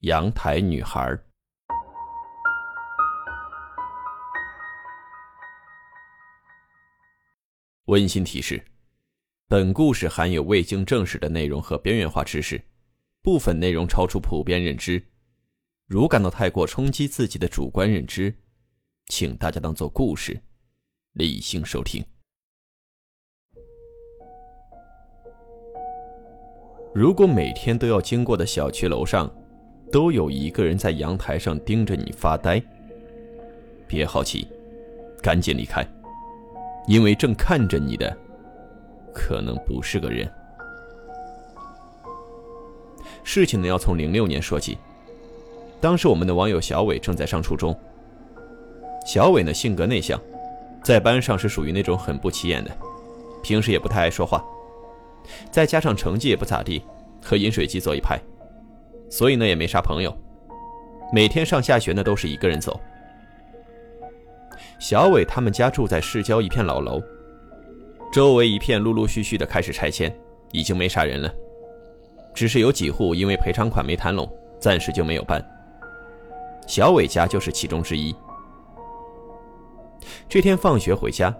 [0.00, 1.18] 阳台女孩。
[7.86, 8.62] 温馨提示：
[9.48, 12.62] 本故事含有未经证实的内容和边缘化知识，
[13.22, 15.02] 部分内容超出普遍认知。
[15.86, 18.34] 如感到太过冲击自己的主观认知，
[19.06, 20.38] 请大家当做故事，
[21.12, 22.04] 理性收听。
[26.94, 29.34] 如果每天都要经过的小区楼上，
[29.96, 32.62] 都有一个人在阳台上盯着你发呆。
[33.86, 34.46] 别好奇，
[35.22, 35.82] 赶紧离开，
[36.86, 38.14] 因为正看着你的，
[39.14, 40.30] 可能不是个人。
[43.24, 44.76] 事情呢，要从零六年说起。
[45.80, 47.74] 当时我们的网友小伟正在上初中。
[49.06, 50.20] 小伟呢，性格内向，
[50.84, 52.70] 在班上是属于那种很不起眼的，
[53.42, 54.44] 平时也不太爱说话，
[55.50, 56.82] 再加上成绩也不咋地，
[57.22, 58.20] 和饮水机坐一排。
[59.08, 60.16] 所以呢，也没啥朋友，
[61.12, 62.78] 每天上下学呢都是一个人走。
[64.78, 67.00] 小伟他们家住在市郊一片老楼，
[68.12, 70.14] 周围一片陆陆续续的开始拆迁，
[70.52, 71.32] 已经没啥人了，
[72.34, 75.42] 只是有几户因为赔偿款没谈拢，暂时就没有搬。
[76.66, 78.14] 小伟家就是其中之一。
[80.28, 81.34] 这天放学回家，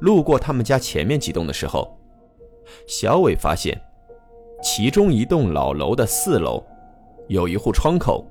[0.00, 1.96] 路过他们家前面几栋的时候，
[2.86, 3.78] 小伟发现。
[4.62, 6.62] 其中一栋老楼的四楼，
[7.28, 8.24] 有一户窗口，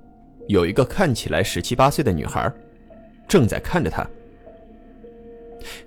[0.47, 2.51] 有一个看起来十七八岁的女孩，
[3.27, 4.07] 正在看着他。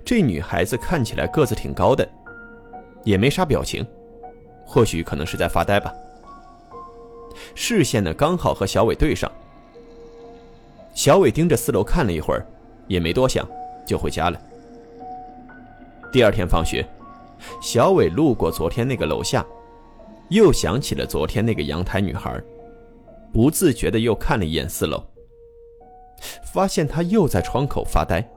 [0.03, 2.07] 这女孩子看起来个子挺高的，
[3.03, 3.85] 也没啥表情，
[4.65, 5.93] 或许可能是在发呆吧。
[7.55, 9.31] 视线呢刚好和小伟对上。
[10.93, 12.45] 小伟盯着四楼看了一会儿，
[12.87, 13.47] 也没多想，
[13.87, 14.39] 就回家了。
[16.11, 16.85] 第二天放学，
[17.61, 19.43] 小伟路过昨天那个楼下。
[20.33, 22.41] 又想起了昨天那个阳台女孩，
[23.31, 25.03] 不自觉的又看了一眼四楼，
[26.51, 28.27] 发现她又在窗口发呆，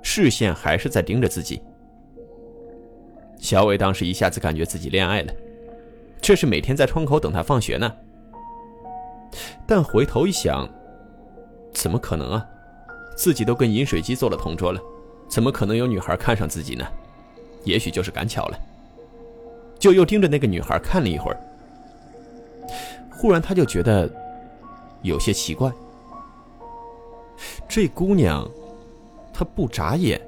[0.00, 1.60] 视线还是在盯着自己。
[3.36, 5.34] 小伟当时一下子感觉自己恋爱了，
[6.20, 7.92] 这是每天在窗口等她放学呢。
[9.66, 10.68] 但回头一想，
[11.72, 12.46] 怎么可能啊？
[13.16, 14.80] 自己都跟饮水机做了同桌了，
[15.28, 16.86] 怎么可能有女孩看上自己呢？
[17.64, 18.58] 也许就是赶巧了。
[19.82, 21.36] 就又盯着那个女孩看了一会儿，
[23.10, 24.08] 忽然他就觉得
[25.02, 25.68] 有些奇怪。
[27.68, 28.48] 这姑娘，
[29.32, 30.20] 她不眨眼。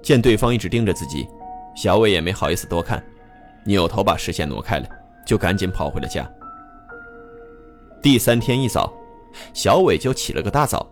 [0.00, 1.28] 见对方一直盯着自己，
[1.76, 3.04] 小伟也没好意思多看，
[3.62, 4.88] 扭头把视线挪开了，
[5.26, 6.26] 就赶紧跑回了家。
[8.00, 8.90] 第三天一早，
[9.52, 10.86] 小伟就起了个大早，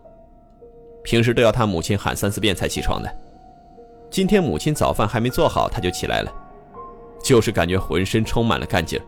[1.03, 3.11] 平时都要他母亲喊三四遍才起床的，
[4.11, 6.31] 今天母亲早饭还没做好，他就起来了。
[7.23, 9.01] 就是感觉浑身充满了干劲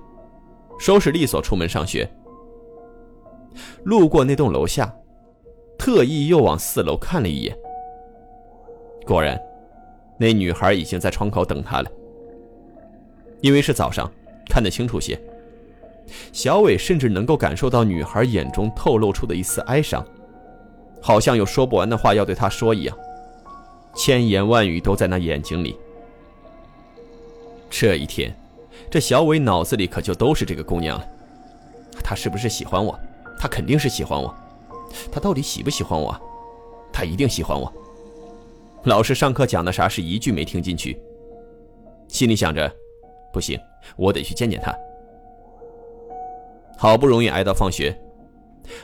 [0.79, 2.09] 收拾利索出门上学。
[3.85, 4.93] 路过那栋楼下，
[5.79, 7.57] 特意又往四楼看了一眼。
[9.05, 9.41] 果然，
[10.19, 11.91] 那女孩已经在窗口等他了。
[13.41, 14.11] 因为是早上，
[14.49, 15.21] 看得清楚些。
[16.33, 20.05] 小伟甚至能够感受到女孩眼中透露出的一丝哀伤，
[21.01, 22.97] 好像有说不完的话要对他说一样，
[23.95, 25.77] 千言万语都在那眼睛里。
[27.75, 28.33] 这一天，
[28.91, 31.09] 这小伟脑子里可就都是这个姑娘了。
[32.05, 32.97] 她是不是喜欢我？
[33.39, 34.33] 她肯定是喜欢我。
[35.11, 36.15] 她到底喜不喜欢我？
[36.93, 37.73] 她一定喜欢我。
[38.85, 41.01] 老师上课讲的啥是一句没听进去。
[42.09, 42.71] 心里想着，
[43.33, 43.59] 不行，
[43.97, 44.73] 我得去见见她。
[46.77, 47.99] 好不容易挨到放学，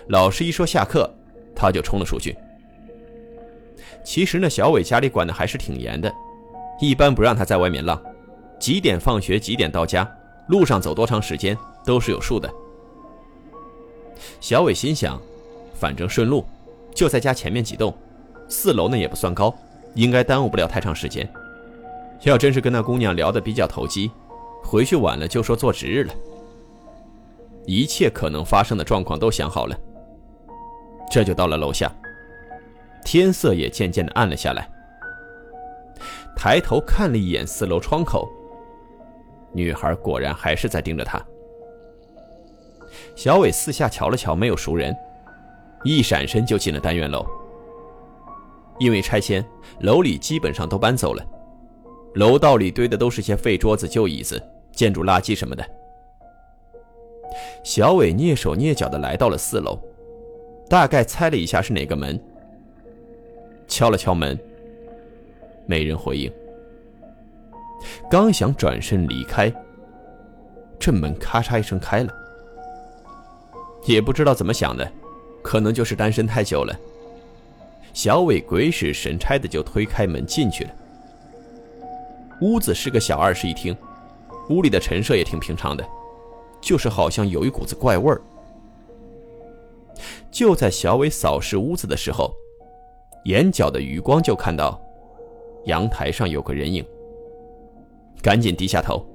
[0.07, 1.15] 老师一说下课，
[1.55, 2.35] 他就冲了出去。
[4.03, 6.11] 其实呢，小伟家里管的还是挺严的，
[6.81, 8.03] 一般不让他在外面浪。
[8.59, 9.39] 几点放学？
[9.39, 10.09] 几点到家？
[10.49, 12.51] 路上走多长时间都是有数的。
[14.41, 15.21] 小伟心想，
[15.75, 16.43] 反正顺路，
[16.95, 17.95] 就在家前面几栋，
[18.49, 19.55] 四楼呢也不算高，
[19.95, 21.31] 应该耽误不了太长时间。
[22.23, 24.11] 要真是跟那姑娘聊得比较投机，
[24.65, 26.15] 回去晚了就说做值日了。
[27.67, 29.79] 一切可能发生的状况都想好了，
[31.11, 31.93] 这就到了楼下。
[33.05, 34.67] 天色也渐渐的暗了下来，
[36.35, 38.27] 抬头看了一眼四楼窗口。
[39.53, 41.25] 女孩果然还是在盯着他。
[43.15, 44.95] 小伟四下瞧了瞧，没有熟人，
[45.85, 47.27] 一闪身就进了单元楼。
[48.79, 49.45] 因为拆迁，
[49.81, 51.27] 楼里基本上都搬走了，
[52.15, 54.41] 楼道里堆的都是些废桌子、旧椅子、
[54.73, 55.65] 建筑垃圾什么的。
[57.65, 59.79] 小伟蹑手蹑脚地来到了四楼，
[60.69, 62.19] 大概猜了一下是哪个门，
[63.67, 64.39] 敲了敲门，
[65.67, 66.33] 没人回应。
[68.11, 69.53] 刚想转身离开，
[70.79, 72.13] 这门咔嚓一声开了。
[73.85, 74.91] 也不知道怎么想的，
[75.43, 76.75] 可能就是单身太久了。
[77.93, 80.71] 小伟鬼使神差的就推开门进去了。
[82.41, 83.77] 屋子是个小二室一厅，
[84.49, 85.87] 屋里的陈设也挺平常的，
[86.63, 88.23] 就是好像有一股子怪味儿。
[90.31, 92.33] 就在小伟扫视屋子的时候，
[93.25, 94.81] 眼角的余光就看到
[95.67, 96.83] 阳台上有个人影。
[98.21, 99.07] 赶紧低下头，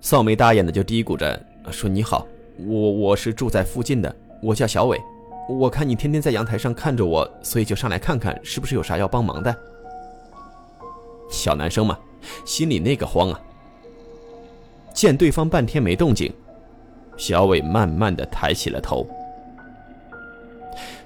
[0.00, 1.40] 扫眉大眼的就嘀咕着
[1.70, 2.26] 说：“你好，
[2.58, 5.00] 我我是住在附近的，我叫小伟。
[5.48, 9.54] 我看你天天在阳台上看着我，所以就上来看看是不是有啥要帮忙的。”
[11.28, 11.98] 小男生嘛，
[12.44, 13.40] 心里那个慌啊。
[14.94, 16.32] 见对方半天没动静，
[17.16, 19.04] 小伟慢慢的抬起了头。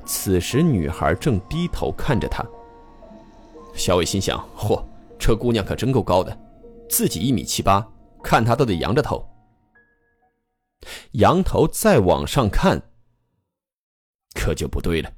[0.04, 2.44] 此时女孩正低头看着他。
[3.74, 4.82] 小伟心想：“嚯，
[5.18, 6.36] 这姑娘可真够高的。”
[6.88, 7.86] 自己一米七八，
[8.22, 9.28] 看他都得仰着头。
[11.12, 12.80] 仰头再往上看，
[14.34, 15.12] 可就不对了。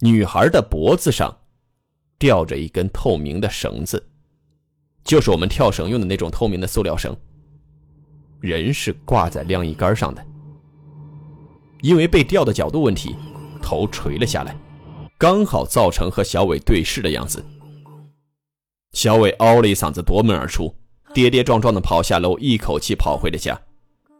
[0.00, 1.38] 女孩的脖子上
[2.18, 4.10] 吊着一根透明的绳子，
[5.04, 7.16] 就是我们跳绳用的那种透明的塑料绳。
[8.40, 10.26] 人是挂在晾衣杆上的，
[11.82, 13.14] 因为被吊的角度问题，
[13.62, 14.56] 头垂了下来，
[15.18, 17.44] 刚好造成和小伟对视的样子。
[18.92, 20.74] 小伟嗷了一嗓子，夺门而出，
[21.14, 23.58] 跌跌撞撞的跑下楼，一口气跑回了家，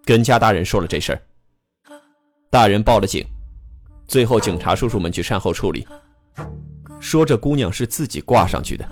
[0.04, 1.22] 跟家大人说了这事儿。
[2.50, 3.26] 大人报了警，
[4.06, 5.86] 最后警察叔叔们去善后处理，
[7.00, 8.88] 说这姑娘是自己挂上去的，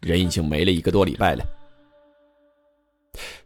[0.00, 1.44] 人已经没了一个多礼拜了。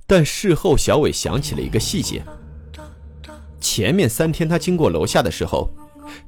[0.06, 2.25] 但事后小伟想起了一个细节：
[3.60, 5.69] 前面三天他经过楼下的时候，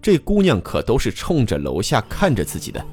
[0.02, 2.84] 这姑娘可都是冲着楼下看着自己的。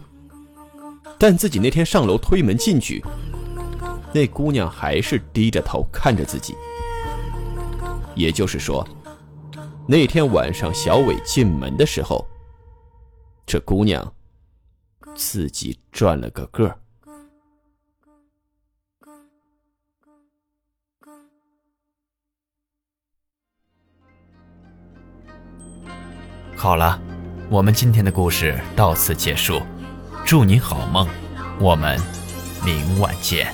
[1.20, 3.04] 但自己那天上楼推门进去，
[4.14, 6.56] 那姑娘还是低着头看着自己。
[8.16, 8.88] 也就是说，
[9.88, 12.26] 那天晚上小伟进门的时候，
[13.46, 14.14] 这姑娘
[15.16, 16.76] 自己转了个个
[26.56, 27.00] 好了，
[27.52, 29.62] 我们今天的故事到此结束。
[30.28, 31.08] 祝你好梦，
[31.58, 31.98] 我们
[32.66, 33.48] 明晚见。